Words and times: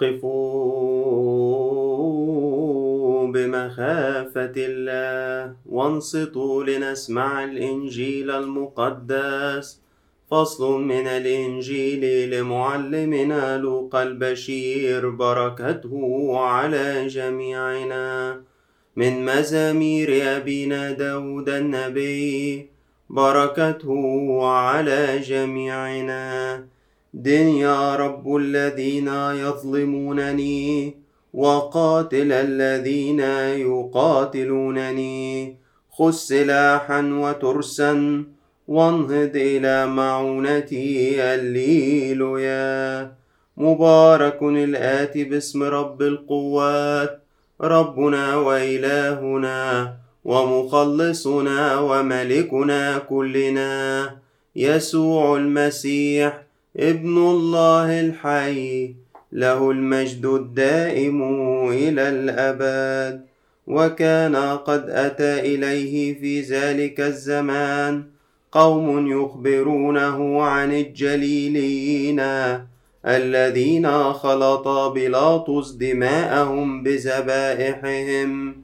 قفوا 0.00 1.60
بمخافة 3.26 4.52
الله 4.56 5.56
وانصتوا 5.66 6.64
لنسمع 6.64 7.44
الإنجيل 7.44 8.30
المقدس. 8.30 9.80
فصل 10.30 10.80
من 10.82 11.06
الإنجيل 11.06 12.30
لمعلمنا 12.30 13.58
لوقا 13.58 14.02
البشير 14.02 15.10
بركته 15.10 16.32
على 16.38 17.06
جميعنا. 17.06 18.40
من 18.96 19.24
مزامير 19.24 20.36
أبينا 20.36 20.92
داود 20.92 21.48
النبي 21.48 22.68
بركته 23.10 24.46
على 24.46 25.18
جميعنا. 25.18 26.66
دن 27.14 27.48
يا 27.48 27.96
رب 27.96 28.36
الذين 28.36 29.08
يظلمونني 29.44 30.94
وقاتل 31.34 32.32
الذين 32.32 33.20
يقاتلونني. 33.66 35.56
خذ 35.90 36.10
سلاحا 36.10 37.00
وترسا 37.02 38.24
وانهض 38.68 39.32
إلى 39.34 39.86
معونتي 39.86 41.22
الليلويا 41.34 43.12
مبارك 43.56 44.42
الآتي 44.42 45.24
باسم 45.24 45.62
رب 45.62 46.02
القوات. 46.02 47.20
ربنا 47.60 48.36
وإلهنا 48.36 49.94
ومخلصنا 50.24 51.78
وملكنا 51.78 52.98
كلنا. 52.98 54.10
يسوع 54.56 55.36
المسيح 55.36 56.39
ابن 56.76 57.18
الله 57.18 58.00
الحي 58.00 58.94
له 59.32 59.70
المجد 59.70 60.26
الدائم 60.26 61.22
إلى 61.70 62.08
الأبد. 62.08 63.20
وكان 63.66 64.36
قد 64.36 64.90
أتى 64.90 65.40
إليه 65.40 66.20
في 66.20 66.40
ذلك 66.40 67.00
الزمان 67.00 68.04
قوم 68.52 69.20
يخبرونه 69.20 70.42
عن 70.42 70.72
الجليليين 70.72 72.20
الذين 73.06 74.12
خلط 74.12 74.68
بلاطس 74.68 75.70
دماءهم 75.70 76.82
بذبائحهم. 76.82 78.56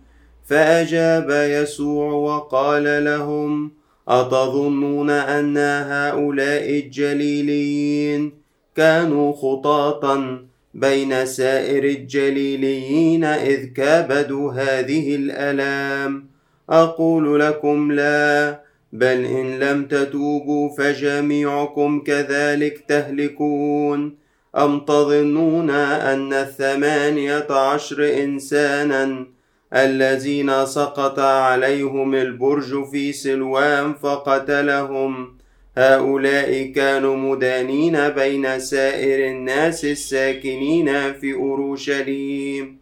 فأجاب 0.44 1.30
يسوع 1.30 2.12
وقال 2.12 3.04
لهم 3.04 3.75
أتظنون 4.08 5.10
أن 5.10 5.56
هؤلاء 5.88 6.70
الجليليين 6.70 8.32
كانوا 8.76 9.32
خطاطا 9.32 10.46
بين 10.74 11.26
سائر 11.26 11.84
الجليليين 11.84 13.24
إذ 13.24 13.64
كابدوا 13.64 14.52
هذه 14.52 15.14
الآلام 15.16 16.26
أقول 16.70 17.40
لكم 17.40 17.92
لا 17.92 18.60
بل 18.92 19.24
إن 19.24 19.58
لم 19.58 19.84
تتوبوا 19.84 20.76
فجميعكم 20.76 22.00
كذلك 22.00 22.84
تهلكون 22.88 24.14
أم 24.56 24.80
تظنون 24.80 25.70
أن 25.70 26.32
الثمانية 26.32 27.46
عشر 27.50 28.22
إنسانا 28.22 29.26
الذين 29.76 30.66
سقط 30.66 31.18
عليهم 31.18 32.14
البرج 32.14 32.84
في 32.90 33.12
سلوان 33.12 33.94
فقتلهم. 33.94 35.36
هؤلاء 35.78 36.72
كانوا 36.76 37.16
مدانين 37.16 38.08
بين 38.08 38.60
سائر 38.60 39.30
الناس 39.30 39.84
الساكنين 39.84 41.12
في 41.12 41.34
أورشليم. 41.34 42.78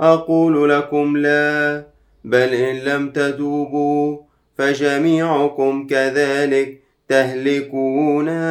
أقول 0.00 0.70
لكم 0.70 1.16
لا 1.16 1.84
بل 2.24 2.54
إن 2.54 2.76
لم 2.76 3.10
تتوبوا 3.10 4.18
فجميعكم 4.58 5.86
كذلك 5.86 6.80
تهلكون. 7.08 8.28
آه. 8.28 8.44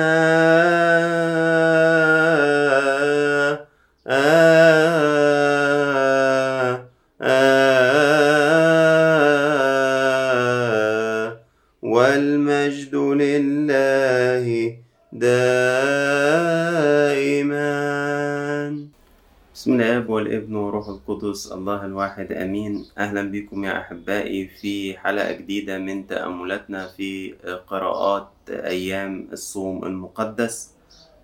آه 4.08 4.93
لله 13.44 14.48
دائما. 15.12 15.44
بسم 19.54 19.70
الله 19.74 20.10
والابن 20.10 20.56
وروح 20.56 20.88
القدس. 20.88 21.52
الله 21.52 21.86
الواحد 21.86 22.32
أمين. 22.32 22.86
أهلا 22.98 23.24
بكم 23.32 23.64
يا 23.64 23.74
أحبائي 23.82 24.48
في 24.48 24.98
حلقة 24.98 25.32
جديدة 25.32 25.78
من 25.78 26.08
تأملاتنا 26.08 26.88
في 26.88 27.36
قراءات 27.68 28.32
أيام 28.50 29.28
الصوم 29.32 29.86
المقدس. 29.86 30.72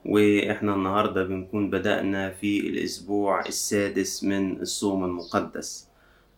وإحنا 0.06 0.75
النهارده 0.75 1.24
بنكون 1.24 1.69
بدأنا 1.69 2.29
في 2.29 2.59
الأسبوع 2.59 3.46
السادس 3.46 4.24
من 4.24 4.62
الصوم 4.62 5.03
المقدس. 5.03 5.88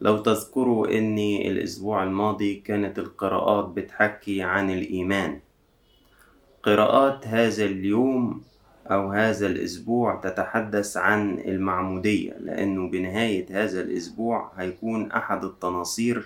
لو 0.02 0.18
تذكروا 0.18 0.98
ان 0.98 1.18
الأسبوع 1.20 2.04
الماضي 2.04 2.56
كانت 2.66 3.00
القراءات 3.00 3.66
بتحكي 3.66 4.42
عن 4.42 4.70
الإيمان. 4.70 5.40
قراءات 6.64 7.28
هذا 7.28 7.66
اليوم 7.66 8.42
أو 8.92 9.12
هذا 9.12 9.48
الأسبوع 9.48 10.16
تتحدث 10.16 10.98
عن 10.98 11.40
المعمودية 11.40 12.34
لأنه 12.40 12.90
بنهاية 12.90 13.46
هذا 13.64 13.82
الأسبوع 13.82 14.52
هيكون 14.58 15.12
أحد 15.12 15.44
التناصير 15.44 16.24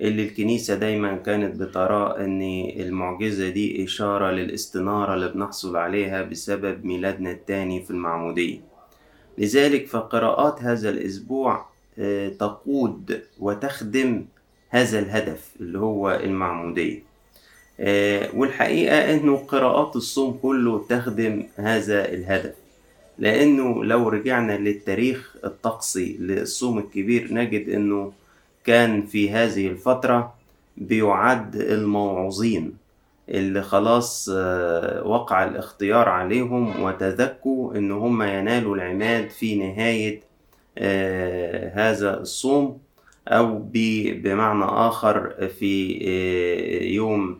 اللي 0.00 0.22
الكنيسة 0.22 0.74
دايما 0.74 1.16
كانت 1.16 1.60
بترى 1.60 2.24
أن 2.24 2.42
المعجزة 2.80 3.48
دي 3.48 3.84
إشارة 3.84 4.30
للاستنارة 4.30 5.14
اللي 5.14 5.28
بنحصل 5.28 5.76
عليها 5.76 6.22
بسبب 6.22 6.84
ميلادنا 6.84 7.30
التاني 7.30 7.82
في 7.82 7.90
المعمودية. 7.90 8.60
لذلك 9.38 9.86
فقراءات 9.86 10.62
هذا 10.62 10.90
الأسبوع 10.90 11.66
تقود 12.38 13.22
وتخدم 13.38 14.24
هذا 14.68 14.98
الهدف 14.98 15.50
اللي 15.60 15.78
هو 15.78 16.10
المعمودية. 16.10 17.05
والحقيقة 18.34 19.14
أنه 19.14 19.36
قراءات 19.36 19.96
الصوم 19.96 20.38
كله 20.42 20.86
تخدم 20.88 21.42
هذا 21.56 22.08
الهدف. 22.08 22.54
لأنه 23.18 23.84
لو 23.84 24.08
رجعنا 24.08 24.58
للتاريخ 24.58 25.36
الطقسي 25.44 26.16
للصوم 26.20 26.78
الكبير 26.78 27.34
نجد 27.34 27.68
أنه 27.68 28.12
كان 28.64 29.02
في 29.02 29.30
هذه 29.30 29.66
الفترة 29.66 30.34
بيعد 30.76 31.56
الموعوظين 31.56 32.72
اللي 33.28 33.62
خلاص 33.62 34.28
وقع 35.04 35.44
الاختيار 35.44 36.08
عليهم 36.08 36.82
وتذكوا 36.82 37.74
أن 37.76 37.90
هم 37.92 38.22
ينالوا 38.22 38.76
العماد 38.76 39.30
في 39.30 39.54
نهاية 39.56 40.20
هذا 41.74 42.20
الصوم 42.20 42.78
أو 43.28 43.58
بمعنى 43.72 44.64
آخر 44.64 45.48
في 45.58 45.98
يوم 46.94 47.38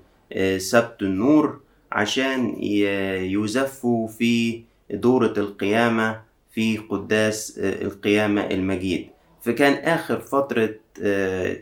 سبت 0.59 1.03
النور 1.03 1.61
عشان 1.93 2.55
يزفوا 2.63 4.09
في 4.09 4.63
دورة 4.91 5.35
القيامة 5.37 6.21
في 6.51 6.77
قداس 6.77 7.59
القيامة 7.59 8.41
المجيد. 8.41 9.07
فكان 9.43 9.73
آخر 9.73 10.21
فترة 10.21 10.75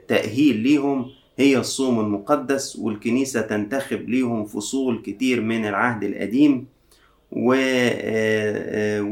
تأهيل 0.08 0.56
ليهم 0.56 1.06
هي 1.38 1.58
الصوم 1.58 2.00
المقدس 2.00 2.76
والكنيسة 2.76 3.40
تنتخب 3.40 4.08
ليهم 4.08 4.44
فصول 4.46 5.02
كتير 5.06 5.40
من 5.40 5.66
العهد 5.66 6.04
القديم 6.04 6.66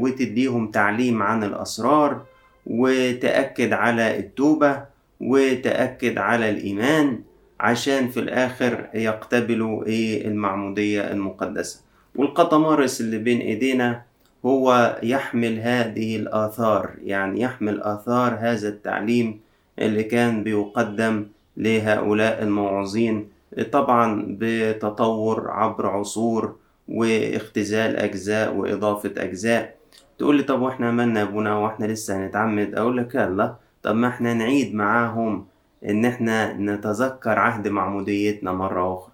وتديهم 0.01 0.71
تعليم 0.71 1.23
عن 1.23 1.43
الأسرار 1.43 2.25
وتأكد 2.67 3.73
على 3.73 4.17
التوبة 4.19 4.83
وتأكد 5.21 6.17
على 6.17 6.49
الإيمان 6.49 7.19
عشان 7.63 8.07
في 8.09 8.19
الآخر 8.19 8.89
يقتبلوا 8.93 9.85
إيه 9.85 10.27
المعمودية 10.27 11.01
المقدسة. 11.11 11.81
والقطمارس 12.15 13.01
اللي 13.01 13.17
بين 13.17 13.39
إيدينا 13.41 14.01
هو 14.45 14.97
يحمل 15.03 15.59
هذه 15.59 16.15
الآثار 16.15 16.89
يعني 17.03 17.41
يحمل 17.41 17.81
آثار 17.81 18.37
هذا 18.39 18.67
التعليم 18.69 19.39
اللي 19.79 20.03
كان 20.03 20.43
بيقدم 20.43 21.25
لهؤلاء 21.57 22.43
الموعظين 22.43 23.27
طبعا 23.71 24.25
بتطور 24.39 25.51
عبر 25.51 25.87
عصور 25.89 26.55
واختزال 26.87 27.95
أجزاء 27.97 28.53
وإضافة 28.55 29.13
أجزاء. 29.17 29.75
تقول 30.17 30.35
لي 30.37 30.43
طب 30.43 30.61
وإحنا 30.61 30.87
عملنا 30.87 31.21
أبونا 31.21 31.55
وإحنا 31.57 31.85
لسه 31.85 32.17
هنتعمد؟ 32.25 32.75
أقول 32.75 32.97
لك 32.97 33.15
يلا 33.15 33.55
طب 33.83 33.95
ما 33.95 34.07
إحنا 34.07 34.33
نعيد 34.33 34.75
معاهم 34.75 35.45
إن 35.89 36.05
إحنا 36.05 36.53
نتذكر 36.53 37.39
عهد 37.39 37.67
معموديتنا 37.67 38.51
مرة 38.53 38.93
أخرى 38.93 39.11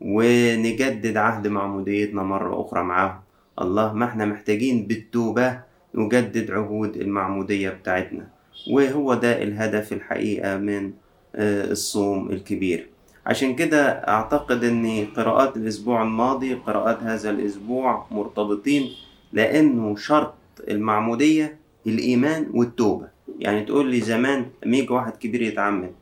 ونجدد 0.00 1.16
عهد 1.16 1.46
معموديتنا 1.46 2.22
مرة 2.22 2.60
أخرى 2.60 2.82
معاهم. 2.82 3.20
الله 3.60 3.92
ما 3.92 4.04
إحنا 4.04 4.24
محتاجين 4.24 4.86
بالتوبة 4.86 5.60
نجدد 5.94 6.50
عهود 6.50 6.96
المعمودية 6.96 7.70
بتاعتنا. 7.70 8.28
وهو 8.70 9.14
ده 9.14 9.42
الهدف 9.42 9.92
الحقيقة 9.92 10.56
من 10.56 10.92
الصوم 11.34 12.30
الكبير. 12.30 12.88
عشان 13.26 13.54
كده 13.56 13.88
أعتقد 13.88 14.64
أن 14.64 15.06
قراءات 15.16 15.56
الأسبوع 15.56 16.02
الماضي 16.02 16.54
قراءات 16.54 17.02
هذا 17.02 17.30
الأسبوع 17.30 18.06
مرتبطين 18.10 18.90
لأنه 19.32 19.96
شرط 19.96 20.34
المعمودية 20.68 21.56
الإيمان 21.86 22.46
والتوبة. 22.54 23.08
يعني 23.38 23.64
تقول 23.64 23.90
لي 23.90 24.00
زمان 24.00 24.46
لما 24.64 24.76
يجي 24.76 24.92
واحد 24.92 25.16
كبير 25.16 25.42
يتعمد. 25.42 25.92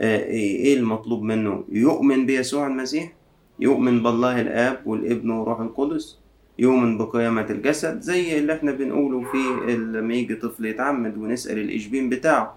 إيه 0.00 0.76
المطلوب 0.78 1.22
منه؟ 1.22 1.64
يؤمن 1.72 2.26
بيسوع 2.26 2.66
المسيح؟ 2.66 3.12
يؤمن 3.60 4.02
بالله 4.02 4.40
الآب 4.40 4.80
والابن 4.86 5.30
والروح 5.30 5.60
القدس؟ 5.60 6.18
يؤمن 6.58 6.98
بقيامة 6.98 7.46
الجسد؟ 7.50 8.00
زي 8.00 8.38
اللي 8.38 8.52
إحنا 8.54 8.72
بنقوله 8.72 9.20
في 9.32 9.72
لما 9.76 10.14
يجي 10.14 10.34
طفل 10.34 10.66
يتعمد 10.66 11.16
ونسأل 11.18 11.58
الإشبين 11.58 12.08
بتاعه 12.08 12.56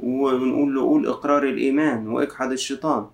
ونقول 0.00 0.74
له 0.74 0.80
قول 0.82 1.06
إقرار 1.06 1.42
الإيمان 1.42 2.08
وإجحد 2.08 2.52
الشيطان. 2.52 3.06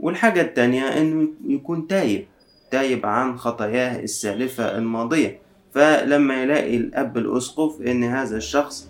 والحاجة 0.00 0.40
التانية 0.40 0.82
إنه 0.82 1.28
يكون 1.46 1.86
تايب 1.86 2.24
تايب 2.70 3.06
عن 3.06 3.36
خطاياه 3.38 4.02
السالفة 4.02 4.78
الماضية. 4.78 5.38
فلما 5.74 6.42
يلاقي 6.42 6.76
الأب 6.76 7.18
الأسقف 7.18 7.82
إن 7.82 8.04
هذا 8.04 8.36
الشخص 8.36 8.88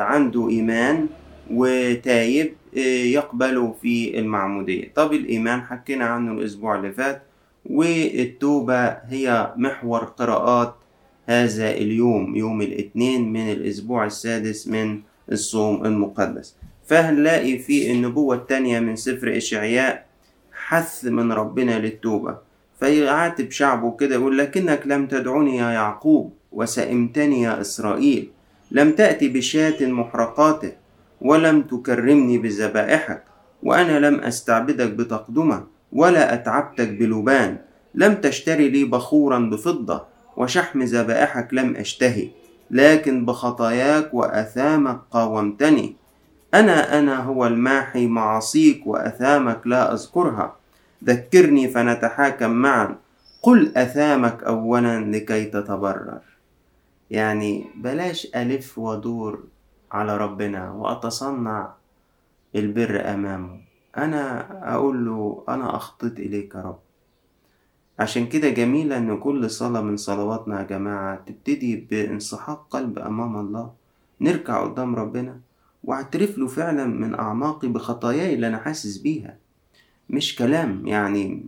عنده 0.00 0.48
إيمان 0.48 1.06
وتايب 1.50 2.52
يقبله 2.72 3.74
في 3.82 4.18
المعمودية. 4.18 4.92
طب 4.94 5.12
الإيمان 5.12 5.62
حكينا 5.62 6.04
عنه 6.04 6.32
الأسبوع 6.32 6.76
اللي 6.76 6.92
فات 6.92 7.22
والتوبة 7.66 8.86
هي 8.88 9.52
محور 9.56 10.04
قراءات 10.04 10.74
هذا 11.26 11.70
اليوم 11.70 12.36
يوم 12.36 12.62
الاثنين 12.62 13.32
من 13.32 13.52
الأسبوع 13.52 14.06
السادس 14.06 14.68
من 14.68 15.00
الصوم 15.32 15.86
المقدس. 15.86 16.56
فهنلاقي 16.86 17.58
في 17.58 17.92
النبوة 17.92 18.36
التانية 18.36 18.80
من 18.80 18.96
سفر 18.96 19.36
إشعياء 19.36 20.06
حث 20.52 21.04
من 21.04 21.32
ربنا 21.32 21.78
للتوبة. 21.78 22.38
فيعاتب 22.80 23.50
شعبه 23.50 23.96
كده 23.96 24.14
يقول 24.14 24.38
لكنك 24.38 24.82
لم 24.86 25.06
تدعني 25.06 25.56
يا 25.56 25.70
يعقوب 25.70 26.32
وسئمتني 26.52 27.42
يا 27.42 27.60
إسرائيل. 27.60 28.28
لم 28.70 28.92
تأتي 28.92 29.28
بشاة 29.28 29.86
محرقاته. 29.86 30.81
ولم 31.22 31.62
تكرمني 31.62 32.38
بذبائحك 32.38 33.24
وأنا 33.62 33.98
لم 33.98 34.20
أستعبدك 34.20 34.90
بتقدمة 34.90 35.64
ولا 35.92 36.34
أتعبتك 36.34 36.88
بلبان. 36.88 37.58
لم 37.94 38.14
تشتري 38.14 38.68
لي 38.68 38.84
بخورا 38.84 39.38
بفضة 39.38 40.04
وشحم 40.36 40.82
ذبائحك 40.82 41.54
لم 41.54 41.76
أشتهي 41.76 42.28
لكن 42.70 43.24
بخطاياك 43.24 44.14
وأثامك 44.14 45.00
قاومتني. 45.10 45.96
أنا 46.54 46.98
أنا 46.98 47.16
هو 47.22 47.46
الماحي 47.46 48.06
معاصيك 48.06 48.86
وأثامك 48.86 49.60
لا 49.64 49.92
أذكرها. 49.92 50.56
ذكرني 51.04 51.68
فنتحاكم 51.68 52.50
معا. 52.50 52.96
قل 53.42 53.72
أثامك 53.76 54.44
أولا 54.44 55.00
لكي 55.00 55.44
تتبرر. 55.44 56.20
يعني 57.10 57.64
بلاش 57.76 58.28
ألف 58.36 58.78
ودور 58.78 59.44
على 59.92 60.16
ربنا 60.16 60.70
وأتصنع 60.70 61.72
البر 62.56 63.14
أمامه. 63.14 63.60
أنا 63.96 64.46
أقول 64.74 65.06
له 65.06 65.44
أنا 65.48 65.76
أخطيت 65.76 66.20
إليك 66.20 66.54
يا 66.54 66.60
رب. 66.60 66.78
عشان 67.98 68.26
كده 68.26 68.48
جميلة 68.48 68.96
إن 68.96 69.18
كل 69.20 69.50
صلاة 69.50 69.80
من 69.80 69.96
صلواتنا 69.96 70.58
يا 70.58 70.66
جماعة 70.66 71.16
تبتدي 71.26 71.76
بانسحاق 71.76 72.66
قلب 72.70 72.98
أمام 72.98 73.36
الله. 73.36 73.72
نركع 74.20 74.64
قدام 74.64 74.96
ربنا 74.96 75.40
واعترف 75.84 76.38
له 76.38 76.46
فعلا 76.46 76.84
من 76.86 77.14
أعماقي 77.14 77.68
بخطاياي 77.68 78.34
اللي 78.34 78.48
أنا 78.48 78.58
حاسس 78.58 78.96
بيها. 78.96 79.36
مش 80.10 80.36
كلام 80.36 80.86
يعني 80.86 81.44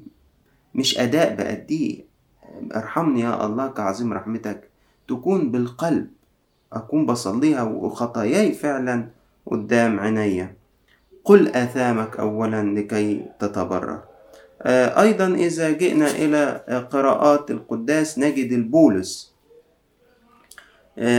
مش 0.74 0.98
أداء 0.98 1.36
بأديه. 1.36 2.04
ارحمني 2.76 3.20
يا 3.20 3.46
الله 3.46 3.68
كعظيم 3.68 4.12
رحمتك 4.12 4.70
تكون 5.08 5.50
بالقلب. 5.50 6.10
أكون 6.76 7.06
بصليها 7.06 7.62
وخطاياي 7.62 8.52
فعلا 8.52 9.08
قدام 9.46 10.00
عينيا 10.00 10.54
قل 11.24 11.48
آثامك 11.48 12.16
أولا 12.16 12.62
لكي 12.80 13.22
تتبرر. 13.40 14.00
أيضا 14.66 15.26
إذا 15.34 15.70
جئنا 15.70 16.10
إلى 16.10 16.64
قراءات 16.90 17.50
القداس 17.50 18.18
نجد 18.18 18.52
البولس 18.52 19.34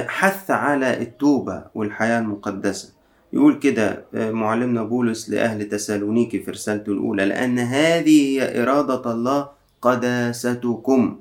حث 0.08 0.52
على 0.52 1.02
التوبة 1.02 1.64
والحياة 1.76 2.20
المقدسة. 2.20 2.90
يقول 3.34 3.60
كده 3.60 4.06
معلمنا 4.14 4.84
بولس 4.84 5.30
لأهل 5.30 5.70
تسالونيكي 5.70 6.40
في 6.40 6.52
رسالته 6.52 6.92
الأولى 6.92 7.26
لأن 7.26 7.60
هذه 7.60 8.40
هي 8.40 8.64
إرادة 8.64 9.12
الله 9.12 9.50
قداستكم. 9.82 11.20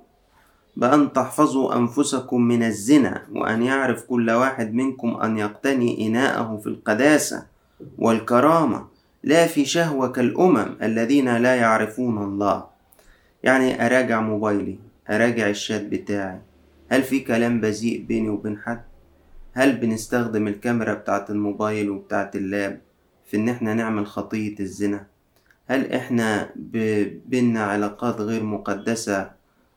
بأن 0.77 1.13
تحفظوا 1.13 1.77
أنفسكم 1.77 2.41
من 2.43 2.63
الزنا 2.63 3.23
وأن 3.33 3.63
يعرف 3.63 4.03
كل 4.05 4.31
واحد 4.31 4.75
منكم 4.75 5.17
أن 5.17 5.39
يقتني 5.39 6.07
إناءه 6.07 6.57
في 6.63 6.67
القداسة 6.67 7.47
والكرامة 7.99 8.87
لا 9.25 9.47
في 9.47 9.65
شهوة 9.65 10.09
كالأمم 10.09 10.67
الذين 10.83 11.37
لا 11.37 11.55
يعرفون 11.57 12.23
الله. 12.25 12.65
يعني 13.43 13.87
أراجع 13.87 14.21
موبايلي 14.21 14.79
أراجع 15.11 15.49
الشات 15.49 15.87
بتاعي. 15.87 16.41
هل 16.89 17.03
في 17.03 17.21
كلام 17.21 17.61
بذيء 17.61 18.05
بيني 18.09 18.29
وبين 18.29 18.59
حد؟ 18.59 18.83
هل 19.53 19.77
بنستخدم 19.77 20.49
الكاميرا 20.49 20.95
بتاعت 20.95 21.31
الموبايل 21.31 21.91
وبتاعت 21.91 22.37
اللاب 22.37 22.81
في 23.27 23.37
إن 23.37 23.49
إحنا 23.49 23.75
نعمل 23.75 24.07
خطية 24.07 24.55
الزنا؟ 24.61 25.07
هل 25.67 25.93
إحنا 25.93 26.51
بينا 27.27 27.65
علاقات 27.65 28.21
غير 28.21 28.43
مقدسة 28.43 29.31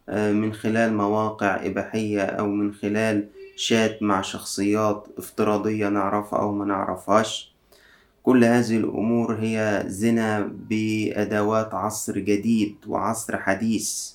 من 0.09 0.54
خلال 0.54 0.94
مواقع 0.94 1.65
إباحية 1.65 2.21
أو 2.21 2.48
من 2.48 2.74
خلال 2.74 3.27
شات 3.56 4.04
مع 4.04 4.21
شخصيات 4.21 5.07
افتراضية 5.18 5.89
نعرفها 5.89 6.39
أو 6.39 6.51
ما 6.51 6.65
نعرفهاش. 6.65 7.54
كل 8.24 8.44
هذه 8.44 8.77
الأمور 8.77 9.36
هي 9.36 9.83
زنا 9.88 10.51
بأدوات 10.69 11.74
عصر 11.74 12.19
جديد 12.19 12.75
وعصر 12.88 13.38
حديث. 13.38 14.12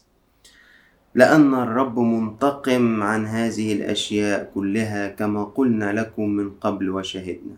لأن 1.15 1.55
الرب 1.55 1.99
منتقم 1.99 3.03
عن 3.03 3.27
هذه 3.27 3.73
الأشياء 3.73 4.51
كلها 4.55 5.09
كما 5.09 5.45
قلنا 5.45 5.93
لكم 5.93 6.29
من 6.29 6.51
قبل 6.51 6.91
وشهدنا. 6.91 7.57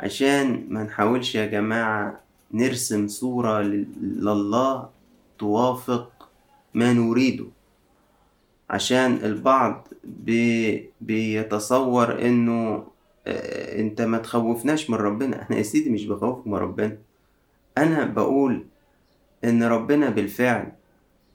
عشان 0.00 0.66
ما 0.68 0.82
نحاولش 0.82 1.34
يا 1.34 1.46
جماعة 1.46 2.20
نرسم 2.52 3.08
صورة 3.08 3.60
لله 3.62 4.88
توافق 5.38 6.12
ما 6.74 6.92
نريده 6.92 7.44
عشان 8.70 9.12
البعض 9.14 9.88
بي 10.04 10.90
بيتصور 11.00 12.22
إنه 12.22 12.86
أنت 13.26 14.02
ما 14.02 14.18
تخوفناش 14.18 14.90
من 14.90 14.96
ربنا. 14.96 15.46
أنا 15.50 15.58
يا 15.58 15.62
سيدي 15.62 15.90
مش 15.90 16.06
بخوفك 16.06 16.46
من 16.46 16.54
ربنا. 16.54 16.98
أنا 17.78 18.04
بقول 18.04 18.64
إن 19.44 19.62
ربنا 19.62 20.10
بالفعل 20.10 20.72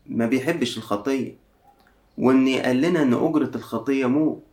ما 0.05 0.25
بيحبش 0.25 0.77
الخطية. 0.77 1.35
وإن 2.17 2.49
قال 2.49 2.81
لنا 2.81 3.01
إن 3.01 3.13
أجرة 3.13 3.51
الخطية 3.55 4.05
موت 4.05 4.43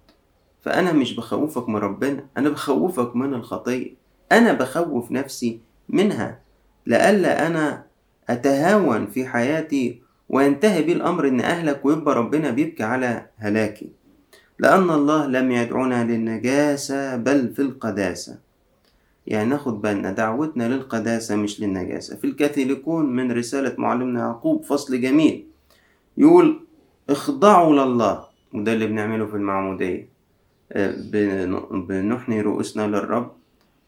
فأنا 0.63 0.93
مش 0.93 1.13
بخوفك 1.15 1.69
من 1.69 1.77
ربنا. 1.77 2.27
أنا 2.37 2.49
بخوفك 2.49 3.17
من 3.17 3.35
الخطية. 3.35 3.91
أنا 4.33 4.53
بخوف 4.53 5.13
نفسي 5.13 5.61
منها. 5.89 6.41
لألا 6.87 7.47
أنا 7.47 7.87
أتهاون 8.29 9.07
في 9.07 9.27
حياتي 9.27 10.06
وينتهي 10.29 10.83
بي 10.83 10.93
الأمر 10.93 11.29
إن 11.29 11.41
أهلك 11.41 11.85
ويبقى 11.85 12.15
ربنا 12.15 12.51
بيبكي 12.51 12.83
على 12.83 13.27
هلاكي 13.37 13.91
لأن 14.59 14.91
الله 14.91 15.27
لم 15.27 15.51
يدعونا 15.51 16.05
للنجاسة 16.05 17.17
بل 17.17 17.55
في 17.55 17.63
القداسة. 17.63 18.39
يعني 19.27 19.49
ناخد 19.49 19.81
بالنا 19.83 20.13
دعوتنا 20.13 20.69
للقداسة 20.69 21.37
مش 21.37 21.61
للنجاسة. 21.61 22.17
في 22.17 22.25
الكاثوليكون 22.27 23.17
من 23.17 23.33
رسالة 23.33 23.75
معلمنا 23.79 24.21
يعقوب 24.21 24.65
فصل 24.65 25.01
جميل. 25.01 25.47
يقول 26.17 26.61
اخضعوا 27.11 27.73
لله. 27.85 28.25
وده 28.55 28.73
اللي 28.73 28.87
بنعمله 28.87 29.27
في 29.27 29.35
المعمودية. 29.35 30.09
بنحني 31.73 32.41
رؤوسنا 32.41 32.87
للرب 32.87 33.33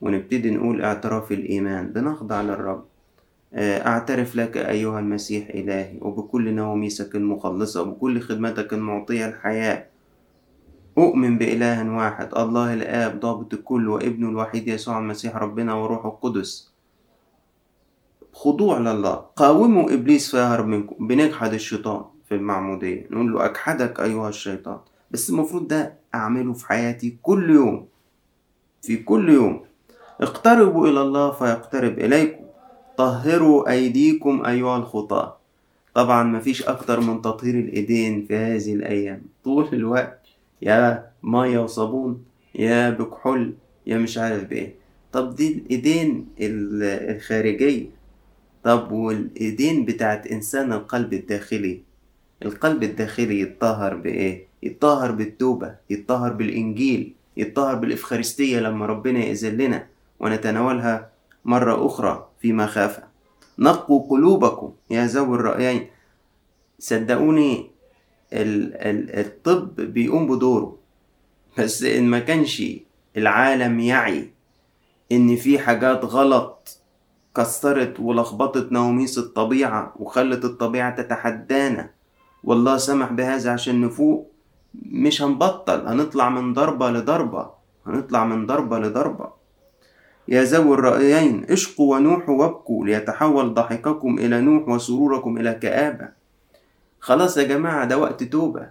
ونبتدي 0.01 0.51
نقول 0.51 0.83
اعتراف 0.83 1.33
الإيمان. 1.33 1.87
بنخضع 1.93 2.43
للرب. 2.43 2.85
أعترف 3.55 4.37
لك 4.37 4.57
أيها 4.57 4.99
المسيح 5.01 5.49
إلهي 5.49 5.99
وبكل 6.01 6.55
نواميسك 6.55 7.15
المخلصة 7.15 7.83
وبكل 7.83 8.21
خدمتك 8.21 8.73
المعطية 8.73 9.27
الحياة. 9.27 9.87
أؤمن 10.99 11.39
بإله 11.39 11.91
واحد 11.97 12.39
الله 12.39 12.75
الآب 12.75 13.21
ضابط 13.21 13.55
الكل 13.55 13.89
وابنه 13.89 14.29
الوحيد 14.29 14.69
يسوع 14.69 14.99
المسيح 14.99 15.37
ربنا 15.37 15.75
وروح 15.75 16.05
القدس. 16.07 16.73
خضوع 18.33 18.79
لله. 18.79 19.15
قاوموا 19.15 19.95
إبليس 19.95 20.31
فيهرب 20.31 20.67
منكم 20.67 21.07
بنجحد 21.07 21.53
الشيطان 21.53 22.05
في 22.29 22.35
المعمودية. 22.35 23.07
نقول 23.11 23.33
له 23.33 23.45
أجحدك 23.45 24.01
أيها 24.01 24.29
الشيطان. 24.29 24.79
بس 25.11 25.31
المفروض 25.31 25.69
ده 25.69 25.95
أعمله 26.15 26.53
في 26.53 26.67
حياتي 26.67 27.19
كل 27.23 27.51
يوم 27.51 27.89
في 28.83 28.97
كل 28.97 29.29
يوم. 29.29 29.65
اقتربوا 30.21 30.89
إلى 30.89 31.03
الله 31.03 31.31
فيقترب 31.31 31.99
إليكم. 31.99 32.48
طهروا 32.99 33.71
أيديكم 33.71 34.47
أيها 34.47 34.77
الخطاة. 34.77 35.37
طبعا 35.95 36.23
مفيش 36.23 36.63
أكتر 36.63 37.01
من 37.01 37.23
تطهير 37.23 37.55
الإيدين 37.55 38.27
في 38.27 38.37
هذه 38.37 38.75
الأيام. 38.75 39.23
طول 39.45 39.69
الوقت 39.73 40.27
يا 40.63 41.07
مية 41.23 41.59
وصابون 41.59 42.25
يا 42.55 42.91
بكحول 42.91 43.55
يا 43.87 43.99
مش 43.99 44.19
عارف 44.19 44.45
بإيه. 44.45 44.75
طب 45.13 45.35
دي 45.35 45.53
الإيدين 45.53 46.27
الخارجية. 46.41 47.87
طب 48.65 48.93
والإيدين 48.93 49.85
بتاعت 49.85 50.27
إنسان 50.27 50.73
القلب 50.73 51.13
الداخلي. 51.13 51.81
القلب 52.43 52.83
الداخلي 52.83 53.41
يتطهر 53.41 53.95
بإيه؟ 53.97 54.47
يتطهر 54.63 55.13
بالتوبة 55.13 55.75
يتطهر 55.91 56.33
بالإنجيل 56.33 57.13
يتطهر 57.37 57.75
بالإفخارستية 57.75 58.61
لما 58.61 58.87
ربنا 58.87 59.19
يأذن 59.19 59.57
لنا 59.57 59.87
ونتناولها 60.21 61.11
مرة 61.49 61.87
أخرى 61.87 62.29
في 62.41 62.53
مخافة 62.53 63.03
نقوا 63.59 64.11
قلوبكم 64.11 64.73
يا 64.91 65.07
ذوي 65.07 65.37
الرأيين. 65.37 65.87
صدقوني 66.79 67.71
الطب 68.33 69.75
بيقوم 69.81 70.27
بدوره. 70.27 70.79
بس 71.59 71.83
إن 71.83 72.05
ما 72.05 72.19
كانش 72.19 72.63
العالم 73.17 73.81
يعي 73.81 74.31
إن 75.13 75.37
في 75.37 75.59
حاجات 75.59 76.05
غلط 76.05 76.81
كسرت 77.37 78.01
ولخبطت 78.01 78.73
نواميس 78.73 79.19
الطبيعة 79.19 79.93
وخلت 79.97 80.45
الطبيعة 80.45 81.03
تتحدانا 81.03 81.91
والله 82.45 82.77
سمح 82.77 83.13
بهذا 83.13 83.51
عشان 83.53 83.81
نفوق 83.81 84.33
مش 84.75 85.23
هنبطل. 85.23 85.87
هنطلع 85.87 86.29
من 86.29 86.53
ضربة 86.53 86.91
لضربة. 86.91 87.51
هنطلع 87.87 88.25
من 88.25 88.47
ضربة 88.47 88.79
لضربة. 88.79 89.38
يا 90.29 90.43
ذوي 90.45 90.75
الرأيين 90.75 91.45
اشقوا 91.51 91.97
ونوحوا 91.97 92.35
وابكوا 92.35 92.87
ليتحول 92.87 93.55
ضحككم 93.55 94.19
إلى 94.19 94.41
نوح 94.41 94.69
وسروركم 94.69 95.39
إلى 95.39 95.55
كآبة. 95.55 96.09
خلاص 97.01 97.37
يا 97.37 97.43
جماعة 97.43 97.85
ده 97.85 97.99
وقت 97.99 98.23
توبة. 98.23 98.71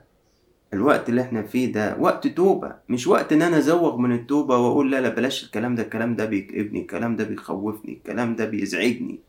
الوقت 0.74 1.10
اللي 1.10 1.22
إحنا 1.22 1.42
فيه 1.44 1.72
ده 1.72 1.98
وقت 2.00 2.28
توبة 2.28 2.76
مش 2.90 3.08
وقت 3.08 3.34
إن 3.34 3.42
أنا 3.42 3.58
أزوغ 3.58 3.98
من 3.98 4.12
التوبة 4.12 4.58
وأقول 4.58 4.92
لا 4.92 5.02
لا 5.02 5.10
بلاش 5.10 5.44
الكلام 5.44 5.76
ده 5.76 5.84
الكلام 5.84 6.16
ده 6.16 6.26
بيكئبني 6.26 6.82
الكلام 6.82 7.16
ده 7.16 7.24
بيخوفني 7.24 7.94
الكلام 7.94 8.36
ده 8.36 8.46
بيزعجني. 8.46 9.20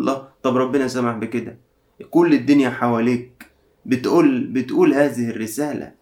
الله 0.00 0.28
طب 0.42 0.56
ربنا 0.56 0.88
سمح 0.88 1.16
بكده. 1.16 1.56
كل 2.10 2.34
الدنيا 2.34 2.70
حواليك 2.70 3.46
بتقول 3.86 4.46
بتقول 4.46 4.94
هذه 4.94 5.30
الرسالة. 5.30 5.92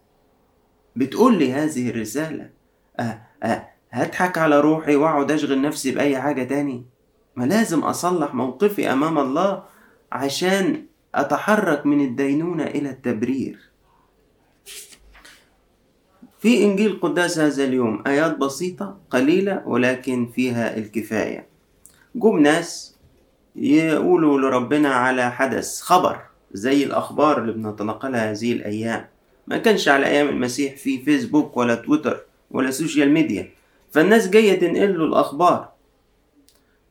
بتقول 0.95 1.39
لي 1.39 1.53
هذه 1.53 1.89
الرسالة. 1.89 2.49
أه 2.99 3.21
أه 3.43 3.72
هضحك 3.93 4.37
على 4.37 4.59
روحي 4.59 4.95
واقعد 4.95 5.31
أشغل 5.31 5.61
نفسي 5.61 5.91
بأي 5.91 6.21
حاجة 6.21 6.43
تاني؟ 6.43 6.85
ما 7.35 7.43
لازم 7.45 7.79
أصلح 7.79 8.33
موقفي 8.33 8.91
أمام 8.91 9.19
الله 9.19 9.63
عشان 10.11 10.85
أتحرك 11.15 11.85
من 11.85 12.05
الدينونة 12.05 12.63
إلى 12.63 12.89
التبرير. 12.89 13.59
في 16.39 16.63
إنجيل 16.63 16.99
قداس 17.01 17.39
هذا 17.39 17.63
اليوم 17.63 18.03
آيات 18.07 18.37
بسيطة 18.37 18.97
قليلة 19.09 19.61
ولكن 19.65 20.31
فيها 20.35 20.77
الكفاية. 20.77 21.47
جم 22.15 22.39
ناس 22.39 22.95
يقولوا 23.55 24.39
لربنا 24.39 24.89
على 24.89 25.31
حدث 25.31 25.81
خبر 25.81 26.19
زي 26.53 26.83
الأخبار 26.83 27.41
اللي 27.41 27.51
بنتنقلها 27.51 28.31
هذه 28.31 28.53
الأيام. 28.53 29.07
ما 29.47 29.57
كانش 29.57 29.87
على 29.87 30.05
أيام 30.05 30.29
المسيح 30.29 30.75
في 30.75 31.01
فيسبوك 31.01 31.57
ولا 31.57 31.75
تويتر 31.75 32.19
ولا 32.51 32.71
سوشيال 32.71 33.11
ميديا. 33.11 33.62
فالناس 33.93 34.29
جاية 34.29 34.59
تنقل 34.59 34.97
له 34.99 35.05
الأخبار. 35.05 35.69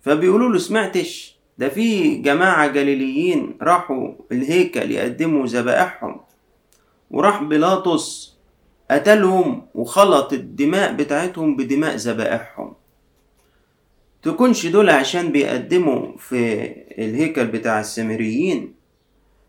فبيقولوا 0.03 0.49
له 0.53 0.59
سمعتش 0.59 1.37
ده 1.59 1.69
في 1.69 2.15
جماعة 2.15 2.67
جليليين 2.67 3.59
راحوا 3.63 4.13
الهيكل 4.33 4.91
يقدموا 4.91 5.47
ذبائحهم 5.47 6.21
وراح 7.11 7.43
بيلاطس 7.43 8.35
قتلهم 8.91 9.67
وخلط 9.75 10.33
الدماء 10.33 10.93
بتاعتهم 10.93 11.57
بدماء 11.57 11.97
ذبائحهم. 11.97 12.75
تكونش 14.23 14.67
دول 14.67 14.91
عشان 14.91 15.33
بيقدموا 15.33 16.17
في 16.17 16.73
الهيكل 16.99 17.47
بتاع 17.47 17.81
السامريين 17.81 18.75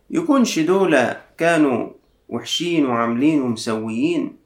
يكونش 0.09 0.59
دول 0.59 1.07
كانوا 1.37 1.89
وحشين 2.29 2.85
وعاملين 2.85 3.41
ومسويين. 3.41 4.42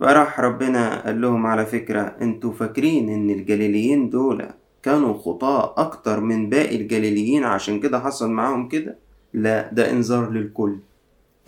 فراح 0.00 0.40
ربنا 0.40 1.04
قال 1.06 1.20
لهم 1.20 1.46
على 1.46 1.66
فكرة 1.66 2.00
أنتوا 2.00 2.52
فاكرين 2.52 3.08
إن 3.08 3.30
الجليليين 3.30 4.10
دول 4.10 4.46
كانوا 4.82 5.14
خطاة 5.18 5.74
أكتر 5.76 6.20
من 6.20 6.48
باقي 6.48 6.76
الجليليين 6.76 7.44
عشان 7.44 7.80
كده 7.80 8.00
حصل 8.00 8.30
معاهم 8.30 8.68
كده؟ 8.68 8.96
لا 9.34 9.70
ده 9.72 9.90
إنذار 9.90 10.30
للكل. 10.30 10.76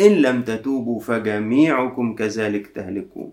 إن 0.00 0.12
لم 0.12 0.42
تتوبوا 0.42 1.00
فجميعكم 1.00 2.14
كذلك 2.14 2.66
تهلكون. 2.66 3.32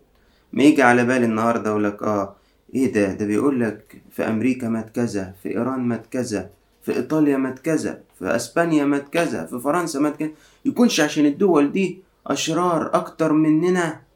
ما 0.54 0.64
يجي 0.64 0.82
على 0.82 1.06
بالي 1.06 1.26
النهاردة 1.26 1.70
اقولك 1.70 2.04
آه 2.04 2.36
إيه 2.76 2.94
ده؟ 2.94 3.14
ده 3.14 3.26
بيقولك 3.26 4.02
في 4.12 4.24
أمريكا 4.24 4.70
مات 4.70 4.90
كذا 4.90 5.34
في 5.44 5.50
إيران 5.50 5.80
مات 5.80 6.06
كذا 6.12 6.50
في 6.84 6.96
إيطاليا 6.96 7.38
مات 7.38 7.60
كذا 7.60 8.02
في 8.20 8.36
أسبانيا 8.36 8.86
مات 8.86 9.10
كذا 9.10 9.46
في 9.46 9.60
فرنسا 9.60 10.00
مات 10.00 10.18
كذا. 10.18 10.32
يكونش 10.66 11.02
عشان 11.02 11.26
الدول 11.26 11.72
دي 11.72 12.00
أشرار 12.28 12.90
أكتر 12.94 13.34
مننا؟ 13.34 14.09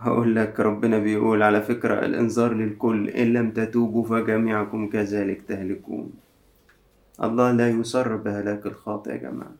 هقول 0.00 0.36
لك 0.36 0.60
ربنا 0.60 0.98
بيقول 0.98 1.42
على 1.42 1.62
فكرة 1.62 2.04
الإنذار 2.04 2.52
للكل 2.52 3.08
إن 3.08 3.32
لم 3.32 3.50
تتوبوا 3.50 4.04
فجميعكم 4.04 4.88
كذلك 4.88 5.42
تهلكون. 5.48 6.12
الله 7.22 7.52
لا 7.52 7.68
يسر 7.68 8.16
بهلاك 8.16 8.66
الخاطئ 8.66 9.10
يا 9.10 9.16
جماعة. 9.16 9.52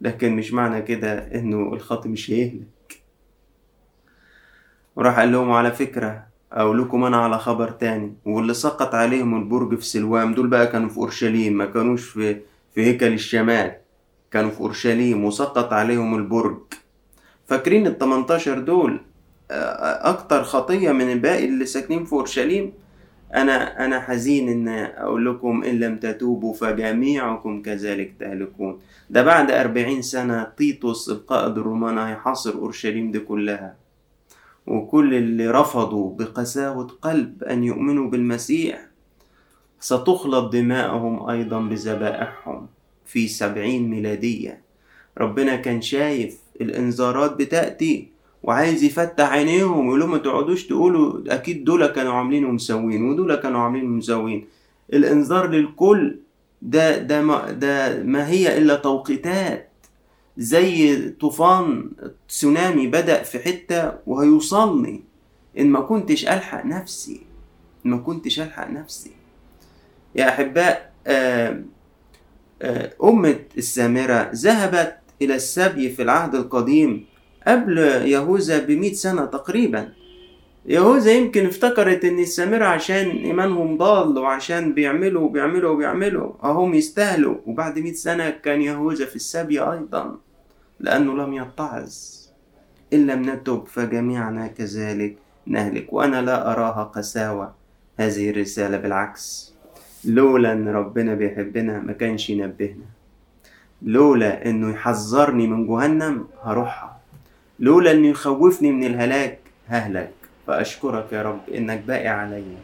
لكن 0.00 0.36
مش 0.36 0.52
معنى 0.52 0.82
كده 0.82 1.18
إنه 1.34 1.72
الخاطئ 1.74 2.08
مش 2.08 2.30
هيهلك. 2.30 3.02
وراح 4.96 5.18
قال 5.18 5.32
لهم 5.32 5.50
على 5.52 5.70
فكرة 5.72 6.26
أقول 6.52 6.82
لكم 6.82 7.04
أنا 7.04 7.16
على 7.16 7.38
خبر 7.38 7.70
تاني. 7.70 8.14
واللي 8.24 8.54
سقط 8.54 8.94
عليهم 8.94 9.34
البرج 9.42 9.74
في 9.78 9.84
سلوام 9.86 10.34
دول 10.34 10.46
بقى 10.48 10.66
كانوا 10.66 10.88
في 10.88 10.98
أورشليم 10.98 11.52
ما 11.52 11.66
كانوش 11.66 12.04
في 12.08 12.34
في 12.74 12.80
هيكل 12.86 13.12
الشمال. 13.12 13.72
كانوا 14.30 14.50
في 14.50 14.60
أورشليم 14.60 15.24
وسقط 15.24 15.72
عليهم 15.72 16.14
البرج. 16.14 16.58
فاكرين 17.46 17.86
ال 17.86 17.98
18 17.98 18.58
دول؟ 18.58 19.00
أكتر 19.50 20.44
خطية 20.44 20.92
من 20.92 21.12
الباقي 21.12 21.44
اللي 21.44 21.66
ساكنين 21.66 22.04
في 22.04 22.12
أورشليم. 22.12 22.72
أنا 23.34 23.84
أنا 23.84 24.00
حزين 24.00 24.48
إن 24.48 24.68
أقول 24.68 25.26
لكم 25.26 25.64
إن 25.64 25.80
لم 25.80 25.96
تتوبوا 25.98 26.54
فجميعكم 26.54 27.62
كذلك 27.62 28.14
تهلكون. 28.20 28.80
ده 29.10 29.22
بعد 29.22 29.50
أربعين 29.50 30.02
سنة 30.02 30.44
تيتوس 30.56 31.10
القائد 31.10 31.58
الروماني 31.58 32.10
هيحاصر 32.10 32.54
أورشليم 32.54 33.10
دي 33.10 33.18
كلها. 33.18 33.76
وكل 34.66 35.14
اللي 35.14 35.50
رفضوا 35.50 36.16
بقساوة 36.16 36.86
قلب 37.02 37.44
أن 37.44 37.64
يؤمنوا 37.64 38.10
بالمسيح 38.10 38.86
ستخلط 39.80 40.52
دماءهم 40.52 41.30
أيضا 41.30 41.60
بذبائحهم 41.60 42.66
في 43.06 43.28
سبعين 43.28 43.90
ميلادية. 43.90 44.60
ربنا 45.18 45.56
كان 45.56 45.82
شايف 45.82 46.38
الإنذارات 46.60 47.36
بتأتي. 47.36 48.13
وعايز 48.44 48.82
يفتح 48.82 49.32
عينيهم 49.32 49.78
ويقول 49.86 50.00
لهم 50.00 50.10
ما 50.10 50.18
تقعدوش 50.18 50.66
تقولوا 50.66 51.34
أكيد 51.34 51.64
دول 51.64 51.86
كانوا 51.86 52.12
عاملين 52.12 52.44
ومسوين 52.44 53.08
ودول 53.08 53.34
كانوا 53.34 53.60
عاملين 53.60 53.84
ومسوين. 53.84 54.46
الإنذار 54.92 55.50
للكل 55.50 56.18
ده 56.62 56.98
ده 56.98 57.22
ما 57.22 57.50
ده 57.50 58.02
ما 58.02 58.28
هي 58.28 58.58
إلا 58.58 58.74
توقيتات. 58.74 59.70
زي 60.36 60.98
طوفان 61.10 61.90
تسونامي 62.28 62.86
بدأ 62.86 63.22
في 63.22 63.38
حتة 63.38 63.92
وهيوصلني 64.06 65.02
إن 65.58 65.70
ما 65.70 65.80
كنتش 65.80 66.24
ألحق 66.28 66.64
نفسي 66.66 67.20
إن 67.86 67.90
ما 67.90 67.96
كنتش 67.96 68.40
ألحق 68.40 68.70
نفسي. 68.70 69.10
يا 70.14 70.28
أحباء 70.28 70.92
آه 71.06 71.62
آه 72.62 72.92
أمة 73.04 73.38
السامرة 73.58 74.30
ذهبت 74.34 74.96
إلى 75.22 75.34
السبي 75.34 75.90
في 75.90 76.02
العهد 76.02 76.34
القديم. 76.34 77.04
قبل 77.48 77.78
يهوذا 77.78 78.58
بمئة 78.58 78.92
سنة 78.92 79.24
تقريبا. 79.24 79.88
يهوذا 80.66 81.12
يمكن 81.12 81.46
افتكرت 81.46 82.04
ان 82.04 82.18
السامرة 82.18 82.64
عشان 82.64 83.10
إيمانهم 83.10 83.76
ضال 83.76 84.18
وعشان 84.18 84.74
بيعملوا 84.74 85.22
وبيعملوا 85.22 85.70
وبيعملوا 85.70 86.32
اهم 86.44 86.74
يستاهلوا. 86.74 87.36
وبعد 87.46 87.78
مئة 87.78 87.92
سنة 87.92 88.30
كان 88.30 88.62
يهوذا 88.62 89.06
في 89.06 89.16
السبي 89.16 89.60
أيضا 89.60 90.16
لأنه 90.80 91.12
لم 91.16 91.32
يتعظ 91.32 91.92
ان 92.92 93.06
لم 93.06 93.30
نتب 93.30 93.64
فجميعنا 93.66 94.46
كذلك 94.46 95.16
نهلك 95.46 95.92
وأنا 95.92 96.22
لا 96.22 96.52
أراها 96.52 96.84
قساوة. 96.84 97.54
هذه 97.98 98.30
الرسالة 98.30 98.76
بالعكس. 98.76 99.54
لولا 100.04 100.52
أن 100.52 100.68
ربنا 100.68 101.14
بيحبنا 101.14 101.80
ما 101.80 101.92
كانش 101.92 102.30
ينبهنا. 102.30 102.84
لولا 103.82 104.46
إنه 104.46 104.70
يحذرني 104.70 105.46
من 105.46 105.66
جهنم 105.66 106.26
هروحها. 106.42 107.00
لولا 107.58 107.90
أنه 107.90 108.08
يخوفني 108.08 108.72
من 108.72 108.84
الهلاك 108.84 109.38
ههلك. 109.68 110.12
فأشكرك 110.46 111.12
يا 111.12 111.22
رب 111.22 111.40
إنك 111.48 111.80
باقي 111.88 112.08
عليا 112.08 112.60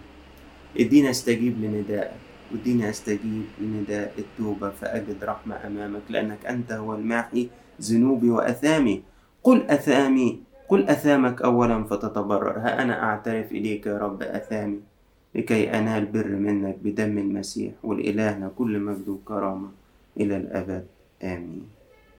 إديني 0.81 1.11
أستجيب 1.11 1.65
لندائك 1.65 2.21
وإديني 2.53 2.91
أستجيب 2.91 3.45
لنداء 3.61 4.15
التوبة 4.19 4.71
فأجد 4.71 5.25
رحمة 5.25 5.67
أمامك 5.67 6.03
لأنك 6.09 6.47
أنت 6.47 6.73
هو 6.73 6.95
الماحي 6.95 7.49
ذنوبي 7.81 8.31
وأثامي. 8.31 9.03
قل 9.43 9.63
أثامي 9.63 10.41
قل 10.69 10.89
أثامك 10.89 11.43
أولا 11.43 11.85
فتتبرر. 11.85 12.59
ها 12.59 12.83
أنا 12.83 13.03
أعترف 13.03 13.53
إليك 13.53 13.87
يا 13.87 13.99
رب 13.99 14.23
أثامي 14.23 14.81
لكي 15.35 15.79
أنال 15.79 16.07
بر 16.07 16.29
منك 16.29 16.77
بدم 16.85 17.19
المسيح 17.19 17.73
ولإلهنا 17.83 18.51
كل 18.59 18.79
مجد 18.81 19.09
وكرامة 19.09 19.69
إلى 20.21 20.37
الأبد. 20.37 20.87
آمين. 21.23 21.80